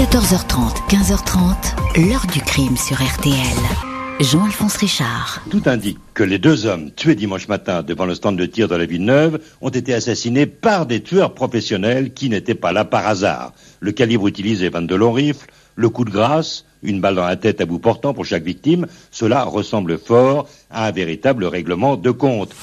14h30, 0.00 0.88
15h30, 0.88 2.08
l'heure 2.08 2.24
du 2.32 2.40
crime 2.40 2.74
sur 2.74 2.96
RTL. 2.96 3.34
Jean-Alphonse 4.18 4.78
Richard. 4.78 5.42
Tout 5.50 5.60
indique 5.66 5.98
que 6.14 6.22
les 6.22 6.38
deux 6.38 6.64
hommes 6.64 6.90
tués 6.90 7.14
dimanche 7.14 7.48
matin 7.48 7.82
devant 7.82 8.06
le 8.06 8.14
stand 8.14 8.38
de 8.38 8.46
tir 8.46 8.66
de 8.66 8.76
la 8.76 8.86
ville 8.86 9.04
neuve 9.04 9.40
ont 9.60 9.68
été 9.68 9.92
assassinés 9.92 10.46
par 10.46 10.86
des 10.86 11.02
tueurs 11.02 11.34
professionnels 11.34 12.14
qui 12.14 12.30
n'étaient 12.30 12.54
pas 12.54 12.72
là 12.72 12.86
par 12.86 13.06
hasard. 13.06 13.52
Le 13.80 13.92
calibre 13.92 14.26
utilisé 14.26 14.70
22 14.70 14.96
longs 14.96 15.12
rifles, 15.12 15.50
le 15.76 15.90
coup 15.90 16.06
de 16.06 16.10
grâce, 16.10 16.64
une 16.82 17.02
balle 17.02 17.16
dans 17.16 17.26
la 17.26 17.36
tête 17.36 17.60
à 17.60 17.66
bout 17.66 17.78
portant 17.78 18.14
pour 18.14 18.24
chaque 18.24 18.44
victime, 18.44 18.86
cela 19.10 19.44
ressemble 19.44 19.98
fort 19.98 20.48
à 20.70 20.86
un 20.86 20.92
véritable 20.92 21.44
règlement 21.44 21.98
de 21.98 22.10
compte. 22.10 22.54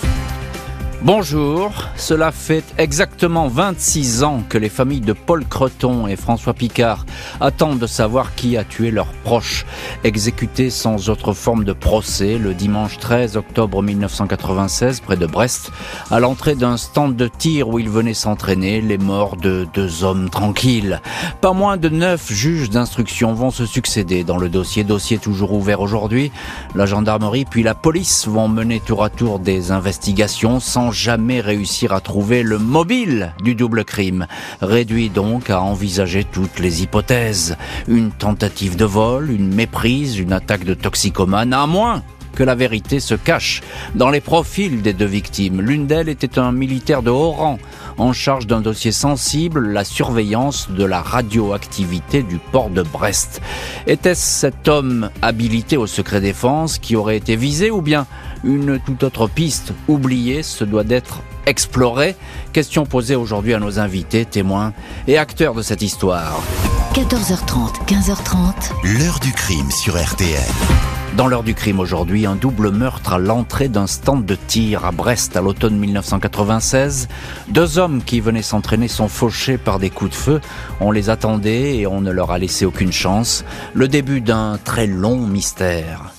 Bonjour, 1.03 1.71
cela 1.97 2.31
fait 2.31 2.63
exactement 2.77 3.47
26 3.47 4.23
ans 4.23 4.43
que 4.47 4.57
les 4.57 4.69
familles 4.69 5.01
de 5.01 5.13
Paul 5.13 5.45
Creton 5.45 6.07
et 6.07 6.15
François 6.15 6.53
Picard 6.53 7.05
attendent 7.41 7.79
de 7.79 7.87
savoir 7.87 8.35
qui 8.35 8.55
a 8.55 8.63
tué 8.63 8.91
leurs 8.91 9.11
proches, 9.23 9.65
exécutés 10.03 10.69
sans 10.69 11.09
autre 11.09 11.33
forme 11.33 11.63
de 11.63 11.73
procès 11.73 12.37
le 12.37 12.53
dimanche 12.53 12.99
13 12.99 13.35
octobre 13.35 13.81
1996 13.81 14.99
près 15.01 15.17
de 15.17 15.25
Brest, 15.25 15.71
à 16.11 16.19
l'entrée 16.19 16.55
d'un 16.55 16.77
stand 16.77 17.15
de 17.15 17.27
tir 17.27 17.67
où 17.67 17.79
ils 17.79 17.89
venaient 17.89 18.13
s'entraîner, 18.13 18.79
les 18.79 18.99
morts 18.99 19.35
de 19.35 19.67
deux 19.73 20.03
hommes 20.03 20.29
tranquilles. 20.29 21.01
Pas 21.41 21.53
moins 21.53 21.77
de 21.77 21.89
neuf 21.89 22.31
juges 22.31 22.69
d'instruction 22.69 23.33
vont 23.33 23.51
se 23.51 23.65
succéder 23.65 24.23
dans 24.23 24.37
le 24.37 24.49
dossier, 24.49 24.83
dossier 24.83 25.17
toujours 25.17 25.53
ouvert 25.53 25.81
aujourd'hui. 25.81 26.31
La 26.75 26.85
gendarmerie 26.85 27.45
puis 27.45 27.63
la 27.63 27.75
police 27.75 28.27
vont 28.27 28.47
mener 28.47 28.79
tour 28.79 29.03
à 29.03 29.09
tour 29.09 29.39
des 29.39 29.71
investigations 29.71 30.59
sans 30.59 30.91
jamais 30.91 31.41
réussir 31.41 31.86
à 31.93 31.99
trouver 31.99 32.43
le 32.43 32.57
mobile 32.57 33.33
du 33.43 33.55
double 33.55 33.85
crime, 33.85 34.27
réduit 34.61 35.09
donc 35.09 35.49
à 35.49 35.61
envisager 35.61 36.23
toutes 36.23 36.59
les 36.59 36.83
hypothèses. 36.83 37.57
Une 37.87 38.11
tentative 38.11 38.75
de 38.75 38.85
vol, 38.85 39.31
une 39.31 39.53
méprise, 39.53 40.17
une 40.17 40.33
attaque 40.33 40.63
de 40.63 40.73
toxicomane, 40.73 41.53
à 41.53 41.67
moins 41.67 42.03
que 42.37 42.43
la 42.43 42.53
vérité 42.53 42.99
se 42.99 43.15
cache 43.15 43.63
dans 43.95 44.11
les 44.11 44.21
profils 44.21 44.83
des 44.83 44.93
deux 44.93 45.05
victimes. 45.05 45.59
L'une 45.59 45.87
d'elles 45.87 46.07
était 46.07 46.37
un 46.37 46.51
militaire 46.51 47.01
de 47.01 47.09
haut 47.09 47.31
rang, 47.31 47.57
en 47.97 48.13
charge 48.13 48.45
d'un 48.45 48.61
dossier 48.61 48.91
sensible, 48.91 49.69
la 49.69 49.83
surveillance 49.83 50.69
de 50.69 50.85
la 50.85 51.01
radioactivité 51.01 52.21
du 52.21 52.37
port 52.37 52.69
de 52.69 52.83
Brest. 52.83 53.41
Était-ce 53.87 54.21
cet 54.21 54.67
homme 54.67 55.09
habilité 55.23 55.77
au 55.77 55.87
secret 55.87 56.21
défense 56.21 56.77
qui 56.77 56.95
aurait 56.95 57.17
été 57.17 57.35
visé 57.35 57.71
ou 57.71 57.81
bien 57.81 58.05
une 58.43 58.79
toute 58.79 59.01
autre 59.01 59.27
piste 59.27 59.73
oubliée 59.87 60.43
se 60.43 60.63
doit 60.63 60.83
d'être 60.83 61.23
explorée 61.47 62.15
Question 62.53 62.85
posée 62.85 63.15
aujourd'hui 63.15 63.53
à 63.53 63.59
nos 63.59 63.79
invités, 63.79 64.25
témoins 64.25 64.73
et 65.07 65.17
acteurs 65.17 65.53
de 65.53 65.61
cette 65.61 65.81
histoire. 65.81 66.41
14h30, 66.93 67.85
15h30. 67.85 68.97
L'heure 68.99 69.19
du 69.19 69.31
crime 69.31 69.69
sur 69.71 70.01
RTL. 70.01 70.41
Dans 71.15 71.27
l'heure 71.27 71.43
du 71.43 71.53
crime 71.55 71.79
aujourd'hui, 71.79 72.25
un 72.25 72.35
double 72.35 72.71
meurtre 72.71 73.13
à 73.13 73.17
l'entrée 73.17 73.69
d'un 73.69 73.87
stand 73.87 74.25
de 74.25 74.35
tir 74.35 74.85
à 74.85 74.91
Brest 74.91 75.35
à 75.35 75.41
l'automne 75.41 75.77
1996. 75.77 77.07
Deux 77.49 77.79
hommes 77.79 78.03
qui 78.03 78.19
venaient 78.19 78.41
s'entraîner 78.41 78.87
sont 78.87 79.07
fauchés 79.07 79.57
par 79.57 79.79
des 79.79 79.89
coups 79.89 80.11
de 80.11 80.15
feu. 80.15 80.41
On 80.79 80.91
les 80.91 81.09
attendait 81.09 81.77
et 81.77 81.87
on 81.87 82.01
ne 82.01 82.11
leur 82.11 82.31
a 82.31 82.37
laissé 82.37 82.65
aucune 82.65 82.91
chance. 82.91 83.45
Le 83.73 83.87
début 83.87 84.21
d'un 84.21 84.59
très 84.63 84.85
long 84.85 85.17
mystère. 85.17 86.16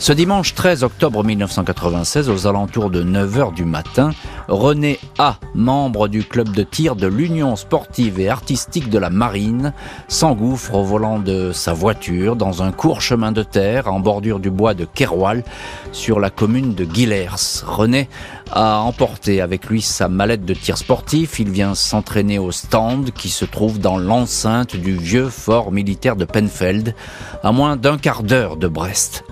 Ce 0.00 0.12
dimanche 0.12 0.54
13 0.54 0.84
octobre 0.84 1.24
1996, 1.24 2.30
aux 2.30 2.46
alentours 2.46 2.88
de 2.88 3.02
9h 3.02 3.52
du 3.52 3.64
matin, 3.64 4.10
René 4.46 5.00
A, 5.18 5.38
membre 5.56 6.06
du 6.06 6.22
club 6.22 6.50
de 6.52 6.62
tir 6.62 6.94
de 6.94 7.08
l'Union 7.08 7.56
sportive 7.56 8.20
et 8.20 8.28
artistique 8.28 8.90
de 8.90 8.98
la 8.98 9.10
Marine, 9.10 9.72
s'engouffre 10.06 10.76
au 10.76 10.84
volant 10.84 11.18
de 11.18 11.50
sa 11.52 11.72
voiture 11.72 12.36
dans 12.36 12.62
un 12.62 12.70
court 12.70 13.00
chemin 13.00 13.32
de 13.32 13.42
terre 13.42 13.92
en 13.92 13.98
bordure 13.98 14.38
du 14.38 14.50
bois 14.50 14.72
de 14.72 14.84
Keroual 14.84 15.42
sur 15.90 16.20
la 16.20 16.30
commune 16.30 16.74
de 16.74 16.84
Guillers. 16.84 17.64
René 17.66 18.08
a 18.52 18.78
emporté 18.78 19.40
avec 19.40 19.66
lui 19.66 19.82
sa 19.82 20.08
mallette 20.08 20.44
de 20.44 20.54
tir 20.54 20.78
sportif. 20.78 21.40
Il 21.40 21.50
vient 21.50 21.74
s'entraîner 21.74 22.38
au 22.38 22.52
stand 22.52 23.10
qui 23.10 23.28
se 23.28 23.44
trouve 23.44 23.80
dans 23.80 23.98
l'enceinte 23.98 24.76
du 24.76 24.96
vieux 24.96 25.28
fort 25.28 25.72
militaire 25.72 26.16
de 26.16 26.24
Penfeld, 26.24 26.94
à 27.42 27.52
moins 27.52 27.76
d'un 27.76 27.98
quart 27.98 28.22
d'heure 28.22 28.56
de 28.56 28.68
Brest. 28.68 29.24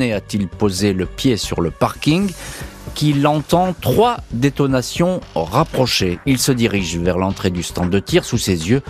A-t-il 0.00 0.48
posé 0.48 0.92
le 0.92 1.06
pied 1.06 1.36
sur 1.36 1.60
le 1.60 1.70
parking 1.70 2.30
qu'il 2.94 3.26
entend 3.26 3.74
trois 3.80 4.18
détonations 4.30 5.20
rapprochées. 5.34 6.18
Il 6.26 6.38
se 6.38 6.52
dirige 6.52 6.96
vers 6.98 7.18
l'entrée 7.18 7.50
du 7.50 7.62
stand 7.62 7.90
de 7.90 7.98
tir 7.98 8.24
sous 8.24 8.38
ses 8.38 8.70
yeux 8.70 8.82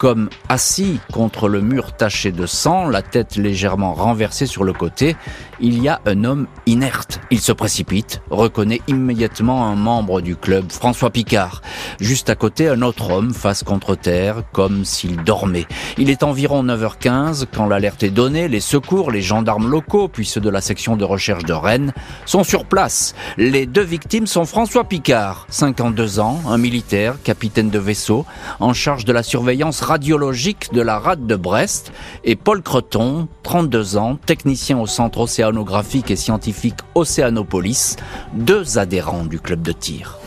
comme 0.00 0.30
assis 0.48 0.98
contre 1.12 1.46
le 1.46 1.60
mur 1.60 1.92
taché 1.92 2.32
de 2.32 2.46
sang, 2.46 2.88
la 2.88 3.02
tête 3.02 3.36
légèrement 3.36 3.92
renversée 3.92 4.46
sur 4.46 4.64
le 4.64 4.72
côté, 4.72 5.14
il 5.60 5.82
y 5.82 5.88
a 5.88 6.00
un 6.06 6.24
homme 6.24 6.46
inerte. 6.64 7.20
Il 7.30 7.38
se 7.38 7.52
précipite, 7.52 8.22
reconnaît 8.30 8.80
immédiatement 8.88 9.66
un 9.66 9.74
membre 9.74 10.22
du 10.22 10.36
club, 10.36 10.72
François 10.72 11.10
Picard. 11.10 11.60
Juste 12.00 12.30
à 12.30 12.34
côté, 12.34 12.66
un 12.68 12.80
autre 12.80 13.10
homme, 13.10 13.34
face 13.34 13.62
contre 13.62 13.94
terre, 13.94 14.42
comme 14.52 14.86
s'il 14.86 15.22
dormait. 15.22 15.66
Il 15.98 16.08
est 16.08 16.22
environ 16.22 16.64
9h15 16.64 17.44
quand 17.54 17.66
l'alerte 17.66 18.02
est 18.02 18.08
donnée. 18.08 18.48
Les 18.48 18.60
secours, 18.60 19.10
les 19.10 19.20
gendarmes 19.20 19.68
locaux, 19.68 20.08
puis 20.08 20.24
ceux 20.24 20.40
de 20.40 20.48
la 20.48 20.62
section 20.62 20.96
de 20.96 21.04
recherche 21.04 21.44
de 21.44 21.52
Rennes, 21.52 21.92
sont 22.24 22.42
sur 22.42 22.64
place. 22.64 23.14
Les 23.36 23.66
deux 23.66 23.84
victimes 23.84 24.26
sont 24.26 24.46
François 24.46 24.84
Picard, 24.84 25.46
52 25.50 26.20
ans, 26.20 26.40
un 26.48 26.56
militaire, 26.56 27.16
capitaine 27.22 27.68
de 27.68 27.78
vaisseau, 27.78 28.24
en 28.60 28.72
charge 28.72 29.04
de 29.04 29.12
la 29.12 29.22
surveillance 29.22 29.82
radiologique 29.90 30.72
de 30.72 30.82
la 30.82 31.00
rade 31.00 31.26
de 31.26 31.34
Brest, 31.34 31.90
et 32.22 32.36
Paul 32.36 32.62
Creton, 32.62 33.26
32 33.42 33.96
ans, 33.96 34.16
technicien 34.24 34.78
au 34.78 34.86
centre 34.86 35.18
océanographique 35.18 36.12
et 36.12 36.16
scientifique 36.16 36.78
Océanopolis, 36.94 37.96
deux 38.32 38.78
adhérents 38.78 39.24
du 39.24 39.40
club 39.40 39.62
de 39.62 39.72
tir. 39.72 40.20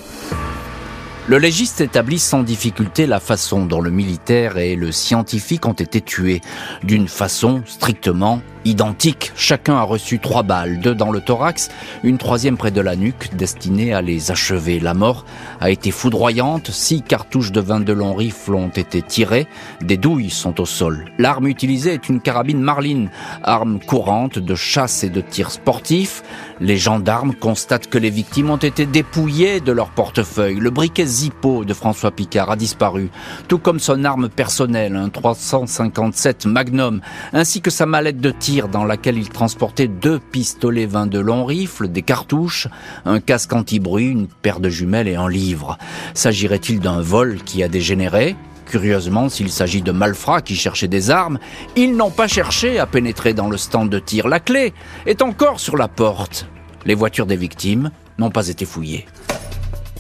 Le 1.30 1.38
légiste 1.38 1.80
établit 1.80 2.20
sans 2.20 2.44
difficulté 2.44 3.08
la 3.08 3.22
façon 3.22 3.66
dont 3.66 3.80
le 3.80 3.90
militaire 3.90 4.58
et 4.58 4.76
le 4.76 4.92
scientifique 4.92 5.66
ont 5.66 5.72
été 5.72 6.02
tués, 6.02 6.42
d'une 6.84 7.08
façon 7.08 7.64
strictement 7.66 8.42
identiques. 8.66 9.32
Chacun 9.36 9.76
a 9.76 9.84
reçu 9.84 10.20
trois 10.20 10.44
balles, 10.44 10.80
deux 10.80 10.96
dans 10.96 11.12
le 11.12 11.22
thorax, 11.22 11.70
une 12.04 12.18
troisième 12.18 12.58
près 12.58 12.72
de 12.72 12.82
la 12.82 12.96
nuque, 12.96 13.36
destinée 13.36 13.94
à 13.94 14.02
les 14.02 14.32
achever. 14.32 14.80
La 14.80 14.94
mort 14.94 15.26
a 15.60 15.70
été 15.70 15.92
foudroyante, 15.92 16.70
six 16.72 17.02
cartouches 17.02 17.52
de 17.52 17.62
22 17.62 17.94
longs 17.94 18.14
rifles 18.14 18.56
ont 18.56 18.70
été 18.70 19.02
tirées, 19.02 19.48
des 19.82 19.98
douilles 19.98 20.30
sont 20.30 20.62
au 20.62 20.66
sol. 20.66 21.06
L'arme 21.18 21.48
utilisée 21.48 21.94
est 21.94 22.10
une 22.10 22.22
carabine 22.22 22.60
Marlin, 22.60 23.08
arme 23.44 23.80
courante 23.80 24.40
de 24.40 24.56
chasse 24.56 25.04
et 25.04 25.10
de 25.10 25.22
tir 25.22 25.52
sportif. 25.52 26.24
Les 26.60 26.78
gendarmes 26.78 27.34
constatent 27.34 27.88
que 27.88 27.98
les 27.98 28.10
victimes 28.10 28.50
ont 28.50 28.58
été 28.58 28.86
dépouillées 28.86 29.60
de 29.60 29.72
leur 29.72 29.90
portefeuille. 29.90 30.60
Le 30.60 30.70
briquet 30.70 31.06
Zippo 31.06 31.66
de 31.66 31.74
François 31.74 32.12
Picard 32.12 32.52
a 32.52 32.56
disparu, 32.56 33.10
tout 33.48 33.58
comme 33.58 33.80
son 33.80 34.04
arme 34.04 34.30
personnelle, 34.30 34.96
un 34.96 35.10
357 35.10 36.46
Magnum, 36.46 37.02
ainsi 37.34 37.62
que 37.62 37.70
sa 37.70 37.86
mallette 37.86 38.20
de 38.20 38.32
tir 38.32 38.53
dans 38.62 38.86
laquelle 38.86 39.18
il 39.18 39.30
transportait 39.30 39.88
deux 39.88 40.20
pistolets 40.20 40.86
22 40.86 41.22
longs 41.22 41.46
rifles, 41.46 41.88
des 41.88 42.04
cartouches, 42.04 42.68
un 43.06 43.20
casque 43.20 43.52
anti-bruit, 43.54 44.10
une 44.10 44.28
paire 44.28 44.60
de 44.60 44.70
jumelles 44.70 45.08
et 45.08 45.16
un 45.16 45.28
livre. 45.28 45.78
S'agirait-il 46.14 46.80
d'un 46.80 47.02
vol 47.02 47.40
qui 47.44 47.64
a 47.64 47.68
dégénéré? 47.68 48.36
Curieusement, 48.68 49.30
s'il 49.30 49.52
s'agit 49.52 49.82
de 49.82 49.92
malfrats 49.92 50.42
qui 50.42 50.56
cherchaient 50.56 50.88
des 50.88 51.10
armes, 51.10 51.40
ils 51.76 51.96
n'ont 51.96 52.12
pas 52.12 52.28
cherché 52.28 52.80
à 52.80 52.86
pénétrer 52.86 53.34
dans 53.34 53.50
le 53.50 53.58
stand 53.58 53.90
de 53.90 54.00
tir. 54.00 54.28
La 54.28 54.40
clé 54.40 54.74
est 55.06 55.22
encore 55.22 55.60
sur 55.60 55.76
la 55.76 55.88
porte. 55.88 56.46
Les 56.86 56.96
voitures 56.96 57.26
des 57.26 57.36
victimes 57.36 57.90
n'ont 58.20 58.32
pas 58.32 58.48
été 58.50 58.66
fouillées. 58.66 59.06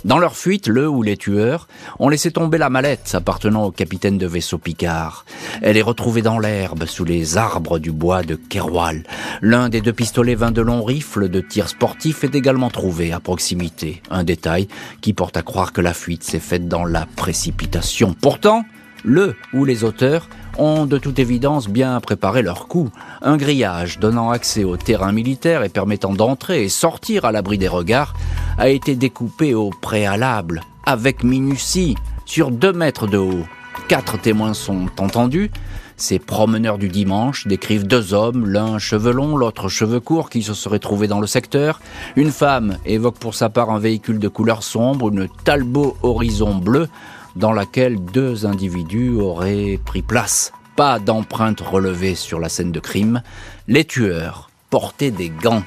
Dans 0.06 0.20
leur 0.20 0.36
fuite, 0.36 0.68
le 0.68 0.88
ou 0.90 1.02
les 1.02 1.16
tueurs 1.16 1.68
ont 1.98 2.10
laissé 2.10 2.30
tomber 2.30 2.58
la 2.58 2.70
mallette 2.70 3.12
appartenant 3.14 3.64
au 3.64 3.72
capitaine 3.72 4.18
de 4.18 4.28
vaisseau 4.28 4.58
Picard. 4.58 5.26
Elle 5.62 5.78
est 5.78 5.82
retrouvée 5.82 6.22
dans 6.22 6.40
l'herbe 6.40 6.86
sous 6.86 7.06
les 7.06 7.38
arbres 7.38 7.80
du 7.80 7.92
bois 7.92 8.22
de 8.22 8.36
Keroual. 8.36 9.04
L'un 9.42 9.70
des 9.70 9.80
deux 9.80 9.94
pistolets 9.94 10.36
22 10.36 10.62
longs 10.62 10.84
rifles 10.84 11.30
de 11.30 11.40
tir 11.40 11.70
sportif 11.70 12.26
est 12.26 12.36
également 12.36 12.70
trouvé 12.70 13.14
à 13.14 13.22
proximité. 13.22 14.02
Un 14.10 14.26
détail 14.26 14.68
qui 15.00 15.14
porte 15.14 15.38
à 15.38 15.42
croire 15.42 15.72
que 15.72 15.82
la 15.82 15.94
fuite 15.94 16.24
s'est 16.24 16.40
faite 16.40 16.68
dans 16.68 16.84
la 16.84 17.06
précipitation. 17.16 18.14
Pourtant, 18.20 18.66
le 19.06 19.36
ou 19.54 19.64
les 19.64 19.86
auteurs 19.86 20.28
ont 20.58 20.86
de 20.86 20.98
toute 20.98 21.20
évidence 21.20 21.68
bien 21.68 22.00
préparé 22.00 22.42
leur 22.42 22.68
coup. 22.68 22.90
Un 23.22 23.38
grillage 23.38 24.00
donnant 24.00 24.32
accès 24.32 24.64
au 24.64 24.78
terrain 24.78 25.12
militaire 25.12 25.64
et 25.64 25.70
permettant 25.70 26.14
d'entrer 26.14 26.64
et 26.64 26.70
sortir 26.70 27.26
à 27.26 27.32
l'abri 27.32 27.58
des 27.58 27.68
regards 27.68 28.14
a 28.58 28.70
été 28.70 28.96
découpé 28.96 29.54
au 29.54 29.70
préalable, 29.70 30.62
avec 30.86 31.24
minutie, 31.24 31.96
sur 32.26 32.52
deux 32.52 32.74
mètres 32.74 33.08
de 33.08 33.18
haut. 33.18 33.46
Quatre 33.88 34.20
témoins 34.20 34.54
sont 34.54 34.88
entendus. 35.00 35.52
Ces 35.98 36.20
promeneurs 36.20 36.78
du 36.78 36.90
dimanche 36.90 37.48
décrivent 37.48 37.86
deux 37.86 38.14
hommes, 38.14 38.48
l'un 38.48 38.80
cheveux 38.80 39.12
longs, 39.12 39.38
l'autre 39.38 39.70
cheveux 39.70 40.00
courts, 40.00 40.30
qui 40.30 40.42
se 40.42 40.54
seraient 40.54 40.80
trouvés 40.80 41.08
dans 41.08 41.20
le 41.20 41.28
secteur. 41.28 41.80
Une 42.16 42.32
femme 42.32 42.78
évoque 42.86 43.20
pour 43.20 43.36
sa 43.36 43.50
part 43.50 43.70
un 43.70 43.80
véhicule 43.80 44.20
de 44.20 44.28
couleur 44.28 44.64
sombre, 44.64 45.10
une 45.10 45.28
Talbot 45.44 45.96
Horizon 46.02 46.56
bleue, 46.56 46.88
dans 47.36 47.54
laquelle 47.54 48.04
deux 48.04 48.46
individus 48.46 49.16
auraient 49.18 49.80
pris 49.84 50.02
place. 50.02 50.52
Pas 50.76 51.00
d'empreintes 51.00 51.62
relevées 51.62 52.16
sur 52.16 52.40
la 52.40 52.50
scène 52.50 52.72
de 52.72 52.80
crime. 52.80 53.22
Les 53.68 53.86
tueurs 53.86 54.50
portaient 54.70 55.12
des 55.12 55.30
gants. 55.30 55.64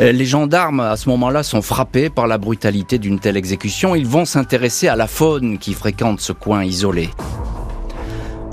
Euh, 0.00 0.12
les 0.12 0.26
gendarmes, 0.26 0.80
à 0.80 0.96
ce 0.96 1.08
moment-là, 1.08 1.42
sont 1.42 1.62
frappés 1.62 2.08
par 2.08 2.26
la 2.26 2.38
brutalité 2.38 2.98
d'une 2.98 3.18
telle 3.18 3.36
exécution. 3.36 3.94
Ils 3.94 4.06
vont 4.06 4.24
s'intéresser 4.24 4.88
à 4.88 4.96
la 4.96 5.08
faune 5.08 5.58
qui 5.58 5.74
fréquente 5.74 6.20
ce 6.20 6.32
coin 6.32 6.64
isolé. 6.64 7.10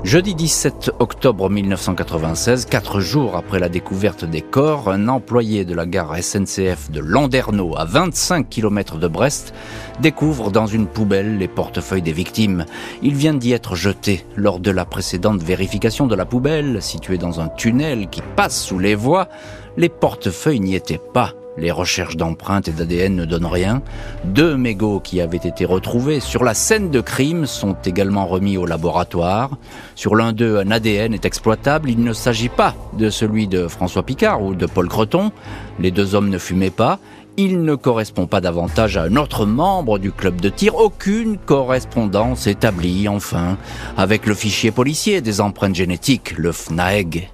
Jeudi 0.06 0.36
17 0.36 0.92
octobre 1.00 1.50
1996, 1.50 2.66
quatre 2.66 3.00
jours 3.00 3.34
après 3.34 3.58
la 3.58 3.68
découverte 3.68 4.24
des 4.24 4.40
corps, 4.40 4.88
un 4.88 5.08
employé 5.08 5.64
de 5.64 5.74
la 5.74 5.84
gare 5.84 6.16
SNCF 6.22 6.92
de 6.92 7.00
Landerneau, 7.00 7.76
à 7.76 7.84
25 7.84 8.48
km 8.48 8.98
de 8.98 9.08
Brest, 9.08 9.52
découvre 10.00 10.52
dans 10.52 10.66
une 10.66 10.86
poubelle 10.86 11.38
les 11.38 11.48
portefeuilles 11.48 12.02
des 12.02 12.12
victimes. 12.12 12.66
Il 13.02 13.16
vient 13.16 13.34
d'y 13.34 13.50
être 13.50 13.74
jeté 13.74 14.24
lors 14.36 14.60
de 14.60 14.70
la 14.70 14.84
précédente 14.84 15.42
vérification 15.42 16.06
de 16.06 16.14
la 16.14 16.24
poubelle, 16.24 16.82
située 16.82 17.18
dans 17.18 17.40
un 17.40 17.48
tunnel 17.48 18.08
qui 18.08 18.22
passe 18.36 18.62
sous 18.62 18.78
les 18.78 18.94
voies. 18.94 19.28
Les 19.76 19.88
portefeuilles 19.88 20.60
n'y 20.60 20.76
étaient 20.76 21.00
pas. 21.12 21.32
Les 21.58 21.70
recherches 21.70 22.16
d'empreintes 22.16 22.68
et 22.68 22.72
d'ADN 22.72 23.16
ne 23.16 23.24
donnent 23.24 23.46
rien. 23.46 23.82
Deux 24.24 24.56
mégots 24.56 25.00
qui 25.00 25.20
avaient 25.20 25.36
été 25.36 25.64
retrouvés 25.64 26.20
sur 26.20 26.44
la 26.44 26.52
scène 26.52 26.90
de 26.90 27.00
crime 27.00 27.46
sont 27.46 27.76
également 27.84 28.26
remis 28.26 28.58
au 28.58 28.66
laboratoire. 28.66 29.56
Sur 29.94 30.16
l'un 30.16 30.32
d'eux, 30.32 30.58
un 30.58 30.70
ADN 30.70 31.14
est 31.14 31.24
exploitable. 31.24 31.90
Il 31.90 32.02
ne 32.04 32.12
s'agit 32.12 32.50
pas 32.50 32.74
de 32.98 33.08
celui 33.08 33.48
de 33.48 33.68
François 33.68 34.02
Picard 34.02 34.42
ou 34.42 34.54
de 34.54 34.66
Paul 34.66 34.88
Creton. 34.88 35.32
Les 35.80 35.90
deux 35.90 36.14
hommes 36.14 36.28
ne 36.28 36.38
fumaient 36.38 36.70
pas. 36.70 36.98
Il 37.38 37.62
ne 37.62 37.74
correspond 37.74 38.26
pas 38.26 38.40
davantage 38.40 38.96
à 38.96 39.02
un 39.02 39.16
autre 39.16 39.44
membre 39.44 39.98
du 39.98 40.10
club 40.10 40.40
de 40.40 40.48
tir. 40.48 40.76
Aucune 40.76 41.36
correspondance 41.36 42.46
établie, 42.46 43.08
enfin, 43.08 43.58
avec 43.98 44.26
le 44.26 44.34
fichier 44.34 44.70
policier 44.70 45.20
des 45.20 45.42
empreintes 45.42 45.74
génétiques, 45.74 46.36
le 46.38 46.52
FNAEG. 46.52 47.30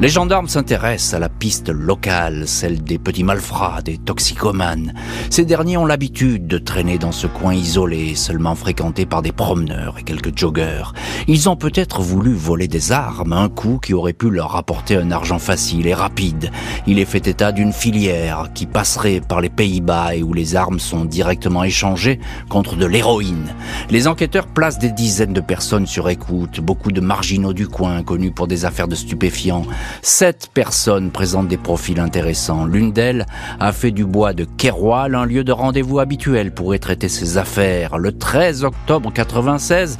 Les 0.00 0.08
gendarmes 0.08 0.46
s'intéressent 0.46 1.14
à 1.14 1.18
la 1.18 1.28
piste 1.28 1.70
locale, 1.70 2.46
celle 2.46 2.84
des 2.84 2.98
petits 2.98 3.24
malfrats, 3.24 3.82
des 3.82 3.98
toxicomanes. 3.98 4.94
Ces 5.28 5.44
derniers 5.44 5.76
ont 5.76 5.86
l'habitude 5.86 6.46
de 6.46 6.58
traîner 6.58 6.98
dans 6.98 7.10
ce 7.10 7.26
coin 7.26 7.52
isolé, 7.52 8.14
seulement 8.14 8.54
fréquenté 8.54 9.06
par 9.06 9.22
des 9.22 9.32
promeneurs 9.32 9.98
et 9.98 10.04
quelques 10.04 10.38
joggeurs. 10.38 10.94
Ils 11.26 11.48
ont 11.48 11.56
peut-être 11.56 12.00
voulu 12.00 12.32
voler 12.32 12.68
des 12.68 12.92
armes, 12.92 13.32
un 13.32 13.48
coup 13.48 13.80
qui 13.82 13.92
aurait 13.92 14.12
pu 14.12 14.30
leur 14.30 14.54
apporter 14.54 14.94
un 14.94 15.10
argent 15.10 15.40
facile 15.40 15.88
et 15.88 15.94
rapide. 15.94 16.52
Il 16.86 17.00
est 17.00 17.04
fait 17.04 17.26
état 17.26 17.50
d'une 17.50 17.72
filière 17.72 18.50
qui 18.54 18.66
passerait 18.66 19.20
par 19.20 19.40
les 19.40 19.50
Pays-Bas 19.50 20.14
et 20.14 20.22
où 20.22 20.32
les 20.32 20.54
armes 20.54 20.78
sont 20.78 21.06
directement 21.06 21.64
échangées 21.64 22.20
contre 22.48 22.76
de 22.76 22.86
l'héroïne. 22.86 23.52
Les 23.90 24.06
enquêteurs 24.06 24.46
placent 24.46 24.78
des 24.78 24.92
dizaines 24.92 25.32
de 25.32 25.40
personnes 25.40 25.88
sur 25.88 26.08
écoute, 26.08 26.60
beaucoup 26.60 26.92
de 26.92 27.00
marginaux 27.00 27.52
du 27.52 27.66
coin 27.66 28.04
connus 28.04 28.30
pour 28.30 28.46
des 28.46 28.64
affaires 28.64 28.86
de 28.86 28.94
stupéfiants. 28.94 29.64
Sept 30.02 30.50
personnes 30.52 31.10
présentent 31.10 31.48
des 31.48 31.56
profils 31.56 32.00
intéressants. 32.00 32.66
L'une 32.66 32.92
d'elles 32.92 33.26
a 33.60 33.72
fait 33.72 33.90
du 33.90 34.04
bois 34.04 34.32
de 34.32 34.44
Keroual 34.44 35.14
un 35.14 35.24
lieu 35.24 35.44
de 35.44 35.52
rendez-vous 35.52 35.98
habituel 35.98 36.52
pour 36.52 36.74
y 36.74 36.80
traiter 36.80 37.08
ses 37.08 37.38
affaires. 37.38 37.98
Le 37.98 38.16
13 38.16 38.64
octobre 38.64 39.12
96, 39.12 39.98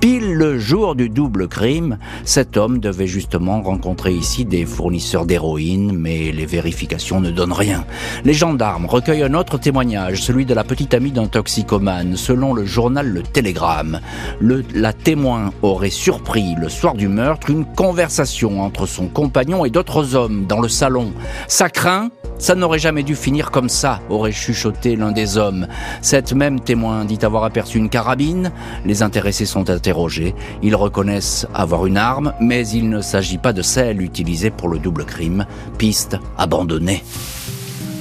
Pile 0.00 0.32
le 0.32 0.58
jour 0.58 0.94
du 0.94 1.10
double 1.10 1.46
crime, 1.46 1.98
cet 2.24 2.56
homme 2.56 2.78
devait 2.78 3.06
justement 3.06 3.60
rencontrer 3.60 4.14
ici 4.14 4.46
des 4.46 4.64
fournisseurs 4.64 5.26
d'héroïne, 5.26 5.92
mais 5.92 6.32
les 6.32 6.46
vérifications 6.46 7.20
ne 7.20 7.30
donnent 7.30 7.52
rien. 7.52 7.84
Les 8.24 8.32
gendarmes 8.32 8.86
recueillent 8.86 9.24
un 9.24 9.34
autre 9.34 9.58
témoignage, 9.58 10.22
celui 10.22 10.46
de 10.46 10.54
la 10.54 10.64
petite 10.64 10.94
amie 10.94 11.12
d'un 11.12 11.26
toxicomane, 11.26 12.16
selon 12.16 12.54
le 12.54 12.64
journal 12.64 13.08
Le 13.08 13.22
Télégramme. 13.22 14.00
Le, 14.40 14.64
la 14.74 14.94
témoin 14.94 15.52
aurait 15.60 15.90
surpris, 15.90 16.54
le 16.58 16.70
soir 16.70 16.94
du 16.94 17.08
meurtre, 17.08 17.50
une 17.50 17.66
conversation 17.66 18.62
entre 18.62 18.86
son 18.86 19.06
compagnon 19.06 19.29
et 19.64 19.70
d'autres 19.70 20.14
hommes 20.14 20.46
dans 20.46 20.60
le 20.60 20.68
salon. 20.68 21.12
Ça 21.48 21.68
craint 21.68 22.10
ça 22.40 22.54
n'aurait 22.54 22.78
jamais 22.78 23.02
dû 23.02 23.16
finir 23.16 23.50
comme 23.50 23.68
ça, 23.68 24.00
aurait 24.08 24.32
chuchoté 24.32 24.96
l'un 24.96 25.12
des 25.12 25.36
hommes. 25.36 25.66
Cette 26.00 26.32
même 26.32 26.58
témoin 26.58 27.04
dit 27.04 27.18
avoir 27.22 27.44
aperçu 27.44 27.76
une 27.76 27.90
carabine. 27.90 28.50
Les 28.86 29.02
intéressés 29.02 29.44
sont 29.44 29.68
interrogés. 29.68 30.34
Ils 30.62 30.74
reconnaissent 30.74 31.46
avoir 31.52 31.84
une 31.84 31.98
arme, 31.98 32.32
mais 32.40 32.66
il 32.66 32.88
ne 32.88 33.02
s'agit 33.02 33.36
pas 33.36 33.52
de 33.52 33.60
celle 33.60 34.00
utilisée 34.00 34.50
pour 34.50 34.68
le 34.68 34.78
double 34.78 35.04
crime. 35.04 35.44
Piste 35.76 36.16
abandonnée. 36.38 37.04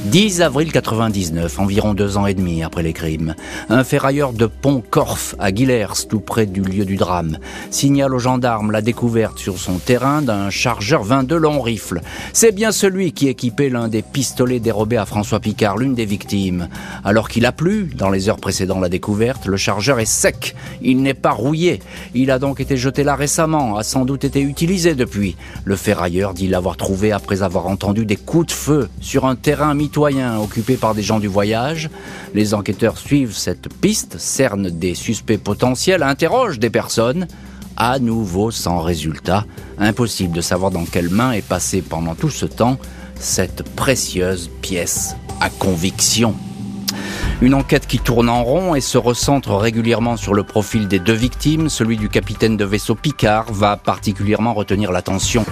10 0.06 0.42
avril 0.42 0.72
99, 0.72 1.60
environ 1.60 1.94
deux 1.94 2.16
ans 2.16 2.25
et 2.25 2.34
demi 2.34 2.63
après 2.63 2.84
les 2.84 2.94
crimes, 2.94 3.36
un 3.68 3.84
ferrailleur 3.84 4.31
de 4.31 4.46
pont 4.46 4.81
Corf 4.81 5.36
à 5.40 5.51
Guillers, 5.51 6.07
tout 6.10 6.22
près 6.22 6.46
du 6.46 6.62
lieu 6.62 6.86
du 6.86 6.96
drame, 6.96 7.38
signale 7.69 8.16
aux 8.16 8.19
gendarmes 8.19 8.72
la 8.72 8.81
découverte 8.81 9.38
sur 9.38 9.57
son 9.57 9.78
terrain 9.78 10.22
d'un 10.22 10.50
chargeur 10.50 11.04
22 11.04 11.36
long 11.36 11.60
rifle. 11.62 12.00
C'est 12.31 12.54
bien 12.54 12.72
celui 12.72 13.12
qui 13.12 13.28
équipait 13.28 13.68
l'un 13.68 13.90
des 13.90 14.01
pistolets 14.01 14.62
dérobés 14.62 14.96
à 14.96 15.06
François 15.06 15.42
Picard, 15.42 15.78
l'une 15.78 15.96
des 15.96 16.06
victimes. 16.06 16.69
Alors 17.04 17.28
qu'il 17.28 17.45
a 17.45 17.52
plu, 17.52 17.92
dans 17.94 18.10
les 18.10 18.30
heures 18.30 18.40
précédant 18.40 18.80
la 18.80 18.90
découverte, 18.90 19.48
le 19.48 19.57
chargeur 19.57 20.00
est 20.00 20.06
sec, 20.06 20.56
il 20.81 21.02
n'est 21.02 21.13
pas 21.13 21.31
rouillé. 21.31 21.81
Il 22.16 22.31
a 22.31 22.40
donc 22.40 22.62
été 22.62 22.78
jeté 22.78 23.04
là 23.04 23.16
récemment, 23.16 23.75
a 23.75 23.84
sans 23.84 24.06
doute 24.06 24.24
été 24.24 24.40
utilisé 24.42 24.95
depuis. 24.95 25.36
Le 25.66 25.75
ferrailleur 25.75 26.34
dit 26.34 26.48
l'avoir 26.48 26.78
trouvé 26.78 27.12
après 27.12 27.44
avoir 27.44 27.68
entendu 27.68 28.06
des 28.06 28.16
coups 28.16 28.48
de 28.48 28.54
feu 28.54 28.90
sur 29.02 29.25
un 29.25 29.36
terrain 29.36 29.74
mis 29.74 29.88
occupés 30.41 30.77
par 30.77 30.95
des 30.95 31.03
gens 31.03 31.19
du 31.19 31.27
voyage. 31.27 31.89
Les 32.33 32.53
enquêteurs 32.53 32.97
suivent 32.97 33.36
cette 33.36 33.74
piste, 33.74 34.19
cernent 34.19 34.69
des 34.69 34.95
suspects 34.95 35.38
potentiels, 35.38 36.03
interrogent 36.03 36.59
des 36.59 36.69
personnes. 36.69 37.27
À 37.77 38.00
nouveau 38.00 38.51
sans 38.51 38.80
résultat, 38.80 39.45
impossible 39.77 40.33
de 40.33 40.41
savoir 40.41 40.69
dans 40.69 40.83
quelle 40.83 41.09
main 41.09 41.31
est 41.31 41.45
passée 41.45 41.81
pendant 41.81 42.13
tout 42.13 42.30
ce 42.30 42.45
temps 42.45 42.77
cette 43.15 43.63
précieuse 43.75 44.50
pièce 44.62 45.15
à 45.39 45.50
conviction. 45.50 46.35
Une 47.42 47.53
enquête 47.53 47.88
qui 47.88 48.00
tourne 48.00 48.27
en 48.27 48.44
rond 48.44 48.75
et 48.75 48.81
se 48.81 48.97
recentre 48.97 49.56
régulièrement 49.56 50.18
sur 50.18 50.33
le 50.33 50.44
profil 50.44 50.89
des 50.89 51.00
deux 51.00 51.13
victimes. 51.13 51.69
Celui 51.69 51.95
du 51.95 52.09
capitaine 52.09 52.57
de 52.57 52.65
vaisseau 52.65 52.95
Picard 52.95 53.53
va 53.53 53.77
particulièrement 53.77 54.53
retenir 54.53 54.92
l'attention. 54.92 55.45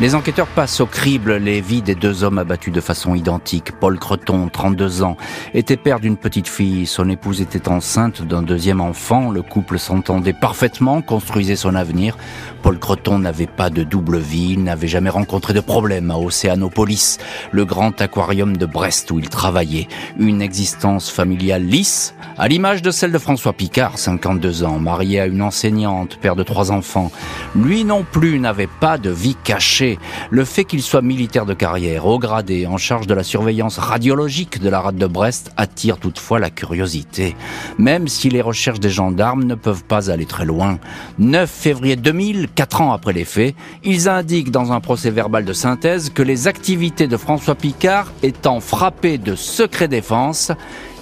Les 0.00 0.16
enquêteurs 0.16 0.48
passent 0.48 0.80
au 0.80 0.86
crible 0.86 1.36
les 1.36 1.60
vies 1.60 1.80
des 1.80 1.94
deux 1.94 2.24
hommes 2.24 2.38
abattus 2.38 2.72
de 2.72 2.80
façon 2.80 3.14
identique. 3.14 3.70
Paul 3.78 3.96
Creton, 3.96 4.48
32 4.48 5.04
ans, 5.04 5.16
était 5.54 5.76
père 5.76 6.00
d'une 6.00 6.16
petite 6.16 6.48
fille. 6.48 6.84
Son 6.86 7.08
épouse 7.08 7.40
était 7.40 7.68
enceinte 7.68 8.20
d'un 8.20 8.42
deuxième 8.42 8.80
enfant. 8.80 9.30
Le 9.30 9.42
couple 9.42 9.78
s'entendait 9.78 10.32
parfaitement, 10.32 11.00
construisait 11.00 11.54
son 11.54 11.76
avenir. 11.76 12.18
Paul 12.64 12.80
Creton 12.80 13.20
n'avait 13.20 13.46
pas 13.46 13.70
de 13.70 13.84
double 13.84 14.18
vie, 14.18 14.56
n'avait 14.56 14.88
jamais 14.88 15.10
rencontré 15.10 15.52
de 15.52 15.60
problème 15.60 16.10
à 16.10 16.18
Océanopolis, 16.18 17.18
le 17.52 17.64
grand 17.64 18.00
aquarium 18.00 18.56
de 18.56 18.66
Brest 18.66 19.12
où 19.12 19.20
il 19.20 19.28
travaillait. 19.28 19.86
Une 20.18 20.42
existence 20.42 21.08
familiale 21.08 21.62
lisse, 21.62 22.16
à 22.36 22.48
l'image 22.48 22.82
de 22.82 22.90
celle 22.90 23.12
de 23.12 23.18
François 23.18 23.52
Picard, 23.52 23.96
52 23.96 24.64
ans, 24.64 24.80
marié 24.80 25.20
à 25.20 25.26
une 25.26 25.42
enseignante, 25.42 26.16
père 26.16 26.34
de 26.34 26.42
trois 26.42 26.72
enfants. 26.72 27.12
Lui 27.54 27.84
non 27.84 28.04
plus 28.10 28.40
n'avait 28.40 28.66
pas 28.66 28.98
de 28.98 29.10
vie 29.10 29.36
cachée. 29.44 29.83
Le 30.30 30.44
fait 30.44 30.64
qu'il 30.64 30.82
soit 30.82 31.02
militaire 31.02 31.46
de 31.46 31.54
carrière, 31.54 32.06
haut 32.06 32.18
gradé, 32.18 32.66
en 32.66 32.76
charge 32.76 33.06
de 33.06 33.14
la 33.14 33.22
surveillance 33.22 33.78
radiologique 33.78 34.60
de 34.60 34.68
la 34.68 34.80
rade 34.80 34.96
de 34.96 35.06
Brest, 35.06 35.52
attire 35.56 35.98
toutefois 35.98 36.38
la 36.38 36.50
curiosité. 36.50 37.36
Même 37.78 38.08
si 38.08 38.28
les 38.28 38.40
recherches 38.40 38.80
des 38.80 38.90
gendarmes 38.90 39.44
ne 39.44 39.54
peuvent 39.54 39.84
pas 39.84 40.10
aller 40.10 40.26
très 40.26 40.44
loin. 40.44 40.78
9 41.18 41.50
février 41.50 41.96
2000, 41.96 42.48
Quatre 42.54 42.80
ans 42.80 42.92
après 42.92 43.12
les 43.12 43.24
faits, 43.24 43.54
ils 43.82 44.08
indiquent 44.08 44.50
dans 44.50 44.72
un 44.72 44.80
procès 44.80 45.10
verbal 45.10 45.44
de 45.44 45.52
synthèse 45.52 46.10
que 46.10 46.22
les 46.22 46.48
activités 46.48 47.06
de 47.06 47.16
François 47.16 47.54
Picard 47.54 48.12
étant 48.22 48.60
frappées 48.60 49.18
de 49.18 49.34
secret 49.34 49.88
défense, 49.88 50.52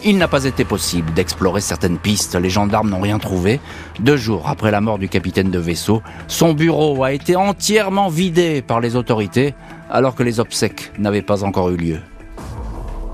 il 0.05 0.19
n'a 0.19 0.29
pas 0.29 0.45
été 0.45 0.65
possible 0.65 1.13
d'explorer 1.13 1.61
certaines 1.61 1.99
pistes. 1.99 2.35
Les 2.35 2.51
gendarmes 2.51 2.91
n'ont 2.91 3.01
rien 3.01 3.19
trouvé. 3.19 3.61
Deux 4.01 4.17
jours 4.17 4.49
après 4.49 4.71
la 4.71 4.81
mort 4.81 4.99
du 4.99 5.09
capitaine 5.09 5.51
de 5.51 5.59
vaisseau, 5.59 6.03
son 6.29 6.55
bureau 6.55 7.05
a 7.05 7.13
été 7.13 7.37
entièrement 7.37 8.09
vidé 8.09 8.63
par 8.63 8.81
les 8.81 8.97
autorités 8.97 9.55
alors 9.91 10.15
que 10.15 10.23
les 10.23 10.41
obsèques 10.41 10.93
n'avaient 10.99 11.23
pas 11.23 11.45
encore 11.45 11.71
eu 11.71 11.77
lieu. 11.77 11.99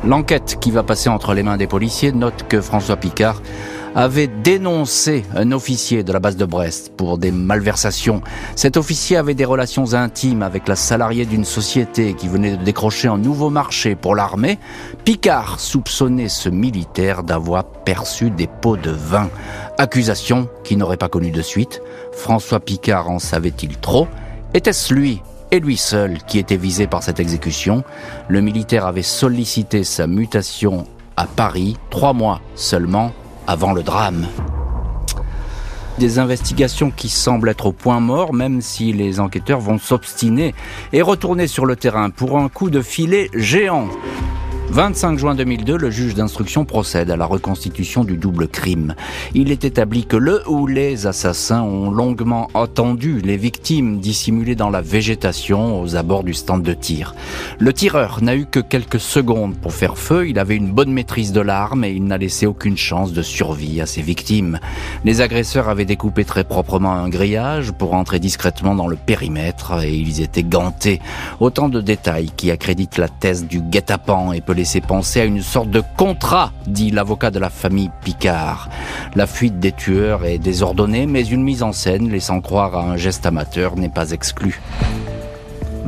L'enquête 0.05 0.59
qui 0.61 0.71
va 0.71 0.85
passer 0.85 1.09
entre 1.09 1.35
les 1.35 1.43
mains 1.43 1.57
des 1.57 1.67
policiers 1.67 2.13
note 2.13 2.45
que 2.49 2.61
François 2.61 2.97
Picard 2.97 3.43
avait 3.95 4.29
dénoncé 4.29 5.25
un 5.35 5.53
officier 5.53 6.03
de 6.03 6.13
la 6.13 6.21
base 6.21 6.37
de 6.37 6.45
Brest 6.45 6.93
pour 6.97 7.19
des 7.19 7.31
malversations. 7.31 8.23
Cet 8.57 8.77
officier 8.77 9.17
avait 9.17 9.35
des 9.35 9.45
relations 9.45 9.95
intimes 9.95 10.43
avec 10.43 10.69
la 10.69 10.77
salariée 10.77 11.27
d'une 11.27 11.45
société 11.45 12.15
qui 12.15 12.29
venait 12.29 12.57
de 12.57 12.65
décrocher 12.65 13.09
un 13.09 13.19
nouveau 13.19 13.51
marché 13.51 13.95
pour 13.95 14.15
l'armée. 14.15 14.59
Picard 15.05 15.61
soupçonnait 15.61 16.29
ce 16.29 16.49
militaire 16.49 17.23
d'avoir 17.23 17.65
perçu 17.65 18.31
des 18.31 18.47
pots 18.47 18.77
de 18.77 18.91
vin. 18.91 19.31
Accusation 19.79 20.49
qui 20.65 20.77
n'aurait 20.77 20.97
pas 20.97 21.09
connu 21.09 21.31
de 21.31 21.43
suite. 21.43 21.83
François 22.13 22.61
Picard 22.61 23.11
en 23.11 23.19
savait-il 23.19 23.77
trop? 23.79 24.09
Était-ce 24.55 24.95
lui 24.95 25.23
et 25.51 25.61
lui 25.61 25.77
seul 25.77 26.19
qui 26.27 26.39
était 26.39 26.57
visé 26.57 26.87
par 26.87 27.03
cette 27.03 27.21
exécution? 27.21 27.85
Le 28.29 28.41
militaire 28.41 28.87
avait 28.87 29.03
sollicité 29.03 29.85
sa 29.85 30.07
mutation 30.07 30.85
à 31.17 31.27
Paris, 31.27 31.77
trois 31.91 32.13
mois 32.13 32.41
seulement 32.55 33.13
avant 33.49 33.73
le 33.73 33.83
drame. 33.83 34.27
Des 35.99 36.19
investigations 36.19 36.93
qui 36.93 37.09
semblent 37.09 37.49
être 37.49 37.67
au 37.67 37.73
point 37.73 37.99
mort, 37.99 38.35
même 38.35 38.61
si 38.61 38.93
les 38.93 39.19
enquêteurs 39.19 39.59
vont 39.59 39.79
s'obstiner 39.79 40.55
et 40.93 41.01
retourner 41.01 41.47
sur 41.47 41.65
le 41.65 41.75
terrain 41.75 42.11
pour 42.11 42.39
un 42.39 42.51
coup 42.51 42.69
de 42.69 42.83
filet 42.83 43.31
géant. 43.35 43.89
25 44.71 45.19
juin 45.19 45.35
2002, 45.35 45.79
le 45.79 45.91
juge 45.91 46.15
d'instruction 46.15 46.67
procède 46.67 47.11
à 47.11 47.17
la 47.17 47.25
reconstitution 47.25 48.05
du 48.05 48.19
double 48.19 48.49
crime. 48.49 48.95
Il 49.35 49.51
est 49.51 49.65
établi 49.65 50.05
que 50.05 50.17
le 50.17 50.47
ou 50.47 50.67
les 50.67 51.07
assassins 51.07 51.63
ont 51.63 51.91
longuement 51.91 52.49
attendu 52.55 53.21
les 53.21 53.39
victimes 53.39 53.99
dissimulées 53.99 54.57
dans 54.57 54.69
la 54.69 54.83
végétation 54.83 55.81
aux 55.81 55.97
abords 55.97 56.23
du 56.23 56.35
stand 56.35 56.63
de 56.63 56.75
tir. 56.75 57.15
Le 57.59 57.73
tireur 57.73 58.23
n'a 58.23 58.37
eu 58.37 58.45
que 58.45 58.61
quelques 58.61 59.01
secondes 59.01 59.57
pour 59.57 59.73
faire 59.73 59.97
feu, 59.97 60.29
il 60.29 60.39
avait 60.39 60.57
une 60.57 60.71
bonne 60.71 60.93
maîtrise 60.93 61.33
de 61.33 61.41
l'arme 61.41 61.83
et 61.85 61.91
il 61.91 62.05
n'a 62.05 62.19
laissé 62.19 62.45
aucune 62.45 62.77
chance 62.77 63.15
de 63.15 63.23
survie 63.23 63.81
à 63.81 63.87
ses 63.87 64.03
victimes. 64.03 64.61
Les 65.03 65.23
agresseurs 65.23 65.71
avaient 65.71 65.87
découpé 65.87 66.27
très 66.27 66.45
proprement 66.45 66.93
un 66.93 67.09
grillage 67.09 67.73
pour 67.73 67.95
entrer 67.95 68.21
discrètement 68.21 68.75
dans 68.75 68.87
le 68.87 68.97
périmètre 68.97 69.83
et 69.83 69.95
ils 69.95 70.21
étaient 70.21 70.43
gantés. 70.43 71.01
Autant 71.41 71.71
de 71.71 71.81
détails 71.81 72.31
qui 72.37 72.51
accréditent 72.51 72.99
la 72.99 73.09
thèse 73.09 73.47
du 73.47 73.61
guet-apens 73.61 74.33
et 74.33 74.43
peut 74.43 74.58
laisser 74.59 74.81
penser 74.81 75.21
à 75.21 75.25
une 75.25 75.41
sorte 75.41 75.71
de 75.71 75.83
contrat, 75.97 76.53
dit 76.67 76.91
l'avocat 76.91 77.31
de 77.31 77.39
la 77.39 77.49
famille 77.49 77.91
Picard. 78.03 78.69
La 79.15 79.29
fuite 79.29 79.61
des 79.61 79.71
tueurs 79.71 80.25
est 80.25 80.39
désordonnée, 80.39 81.07
mais 81.07 81.25
une 81.25 81.45
mise 81.45 81.63
en 81.63 81.73
scène 81.73 82.11
laissant 82.11 82.41
croire 82.41 82.75
à 82.75 82.83
un 82.83 82.97
geste 82.97 83.25
amateur 83.25 83.77
n'est 83.77 83.89
pas 83.89 84.11
exclue. 84.11 84.61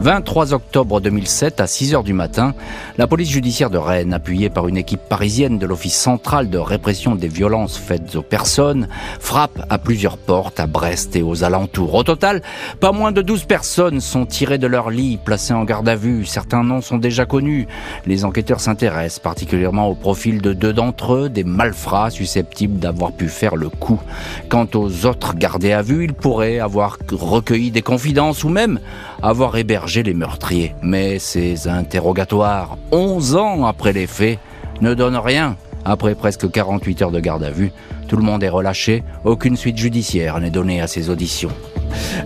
23 0.00 0.54
octobre 0.54 0.98
2007 1.02 1.60
à 1.60 1.66
6 1.66 1.94
heures 1.94 2.02
du 2.02 2.14
matin, 2.14 2.54
la 2.96 3.06
police 3.06 3.28
judiciaire 3.28 3.68
de 3.68 3.76
Rennes, 3.76 4.14
appuyée 4.14 4.48
par 4.48 4.66
une 4.66 4.78
équipe 4.78 5.02
parisienne 5.10 5.58
de 5.58 5.66
l'Office 5.66 5.94
central 5.94 6.48
de 6.48 6.56
répression 6.56 7.14
des 7.14 7.28
violences 7.28 7.76
faites 7.76 8.16
aux 8.16 8.22
personnes, 8.22 8.88
frappe 9.20 9.60
à 9.68 9.76
plusieurs 9.76 10.16
portes 10.16 10.58
à 10.58 10.66
Brest 10.66 11.16
et 11.16 11.22
aux 11.22 11.44
alentours. 11.44 11.94
Au 11.94 12.02
total, 12.02 12.40
pas 12.80 12.92
moins 12.92 13.12
de 13.12 13.20
12 13.20 13.44
personnes 13.44 14.00
sont 14.00 14.24
tirées 14.24 14.56
de 14.56 14.66
leur 14.66 14.88
lit, 14.88 15.18
placées 15.22 15.52
en 15.52 15.64
garde 15.64 15.88
à 15.88 15.96
vue. 15.96 16.24
Certains 16.24 16.64
noms 16.64 16.80
sont 16.80 16.96
déjà 16.96 17.26
connus. 17.26 17.68
Les 18.06 18.24
enquêteurs 18.24 18.60
s'intéressent 18.60 19.18
particulièrement 19.18 19.88
au 19.88 19.94
profil 19.94 20.40
de 20.40 20.54
deux 20.54 20.72
d'entre 20.72 21.12
eux, 21.12 21.28
des 21.28 21.44
malfrats 21.44 22.08
susceptibles 22.08 22.78
d'avoir 22.78 23.12
pu 23.12 23.28
faire 23.28 23.54
le 23.54 23.68
coup. 23.68 24.00
Quant 24.48 24.66
aux 24.74 25.04
autres 25.04 25.34
gardés 25.34 25.72
à 25.72 25.82
vue, 25.82 26.04
ils 26.04 26.14
pourraient 26.14 26.58
avoir 26.58 26.96
recueilli 27.12 27.70
des 27.70 27.82
confidences 27.82 28.44
ou 28.44 28.48
même 28.48 28.80
avoir 29.22 29.56
hébergé 29.56 30.02
les 30.02 30.14
meurtriers. 30.14 30.74
Mais 30.82 31.18
ces 31.18 31.68
interrogatoires, 31.68 32.76
11 32.92 33.36
ans 33.36 33.66
après 33.66 33.92
les 33.92 34.06
faits, 34.06 34.38
ne 34.80 34.94
donnent 34.94 35.16
rien. 35.16 35.56
Après 35.84 36.14
presque 36.14 36.50
48 36.50 37.02
heures 37.02 37.10
de 37.10 37.20
garde 37.20 37.44
à 37.44 37.50
vue, 37.50 37.72
tout 38.08 38.16
le 38.16 38.22
monde 38.22 38.42
est 38.42 38.48
relâché, 38.48 39.02
aucune 39.24 39.56
suite 39.56 39.78
judiciaire 39.78 40.40
n'est 40.40 40.50
donnée 40.50 40.80
à 40.80 40.86
ces 40.86 41.10
auditions. 41.10 41.50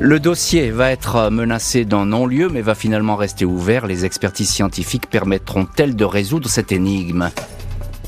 Le 0.00 0.18
dossier 0.18 0.70
va 0.70 0.90
être 0.90 1.30
menacé 1.30 1.84
d'un 1.84 2.06
non-lieu 2.06 2.48
mais 2.48 2.62
va 2.62 2.74
finalement 2.74 3.16
rester 3.16 3.44
ouvert. 3.44 3.86
Les 3.86 4.04
expertises 4.04 4.50
scientifiques 4.50 5.08
permettront-elles 5.08 5.94
de 5.94 6.04
résoudre 6.04 6.48
cette 6.48 6.72
énigme? 6.72 7.30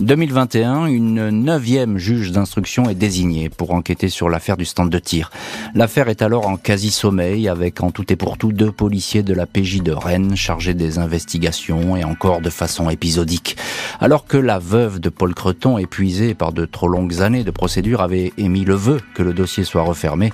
2021, 0.00 0.86
une 0.86 1.30
neuvième 1.30 1.96
juge 1.96 2.30
d'instruction 2.30 2.90
est 2.90 2.94
désignée 2.94 3.48
pour 3.48 3.72
enquêter 3.72 4.10
sur 4.10 4.28
l'affaire 4.28 4.58
du 4.58 4.66
stand 4.66 4.90
de 4.90 4.98
tir. 4.98 5.30
L'affaire 5.74 6.08
est 6.08 6.20
alors 6.20 6.46
en 6.46 6.58
quasi-sommeil 6.58 7.48
avec 7.48 7.82
en 7.82 7.90
tout 7.90 8.12
et 8.12 8.16
pour 8.16 8.36
tout 8.36 8.52
deux 8.52 8.70
policiers 8.70 9.22
de 9.22 9.32
la 9.32 9.46
PJ 9.46 9.82
de 9.82 9.92
Rennes 9.92 10.36
chargés 10.36 10.74
des 10.74 10.98
investigations 10.98 11.96
et 11.96 12.04
encore 12.04 12.42
de 12.42 12.50
façon 12.50 12.90
épisodique. 12.90 13.56
Alors 13.98 14.26
que 14.26 14.36
la 14.36 14.58
veuve 14.58 15.00
de 15.00 15.08
Paul 15.08 15.34
Creton, 15.34 15.78
épuisée 15.78 16.34
par 16.34 16.52
de 16.52 16.66
trop 16.66 16.88
longues 16.88 17.22
années 17.22 17.44
de 17.44 17.50
procédure, 17.50 18.02
avait 18.02 18.34
émis 18.36 18.66
le 18.66 18.74
vœu 18.74 19.00
que 19.14 19.22
le 19.22 19.32
dossier 19.32 19.64
soit 19.64 19.82
refermé, 19.82 20.30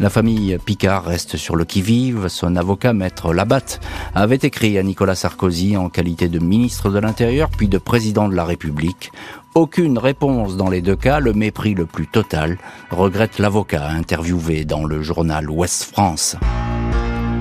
la 0.00 0.10
famille 0.10 0.58
Picard 0.64 1.04
reste 1.04 1.36
sur 1.36 1.56
le 1.56 1.64
qui-vive. 1.64 2.28
Son 2.28 2.56
avocat, 2.56 2.92
maître 2.92 3.32
Labatte, 3.32 3.80
avait 4.14 4.36
écrit 4.36 4.78
à 4.78 4.82
Nicolas 4.82 5.14
Sarkozy 5.14 5.76
en 5.76 5.88
qualité 5.88 6.28
de 6.28 6.38
ministre 6.38 6.90
de 6.90 6.98
l'Intérieur 6.98 7.50
puis 7.50 7.68
de 7.68 7.78
président 7.78 8.28
de 8.28 8.34
la 8.34 8.44
République. 8.44 9.12
Aucune 9.54 9.98
réponse 9.98 10.56
dans 10.56 10.70
les 10.70 10.80
deux 10.80 10.96
cas, 10.96 11.20
le 11.20 11.32
mépris 11.32 11.74
le 11.74 11.86
plus 11.86 12.06
total, 12.06 12.58
regrette 12.90 13.38
l'avocat 13.38 13.86
interviewé 13.88 14.64
dans 14.64 14.84
le 14.84 15.02
journal 15.02 15.50
Ouest 15.50 15.84
France. 15.84 16.36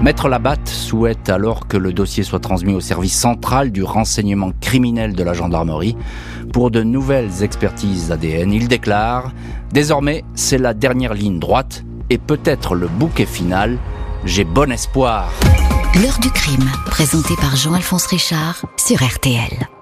Maître 0.01 0.27
Labatte 0.27 0.67
souhaite 0.67 1.29
alors 1.29 1.67
que 1.67 1.77
le 1.77 1.93
dossier 1.93 2.23
soit 2.23 2.39
transmis 2.39 2.73
au 2.73 2.79
service 2.79 3.17
central 3.17 3.71
du 3.71 3.83
renseignement 3.83 4.51
criminel 4.59 5.13
de 5.13 5.23
la 5.23 5.33
gendarmerie 5.33 5.95
pour 6.51 6.71
de 6.71 6.81
nouvelles 6.81 7.43
expertises 7.43 8.11
ADN. 8.11 8.51
Il 8.51 8.67
déclare 8.67 9.31
Désormais, 9.71 10.25
c'est 10.35 10.57
la 10.57 10.73
dernière 10.73 11.13
ligne 11.13 11.39
droite 11.39 11.85
et 12.11 12.17
peut-être 12.17 12.75
le 12.75 12.89
bouquet 12.89 13.25
final, 13.25 13.77
j'ai 14.25 14.43
bon 14.43 14.69
espoir. 14.69 15.31
L'heure 15.95 16.19
du 16.19 16.29
crime, 16.29 16.69
présenté 16.85 17.35
par 17.37 17.55
Jean-Alphonse 17.55 18.05
Richard 18.07 18.65
sur 18.75 19.01
RTL. 19.01 19.80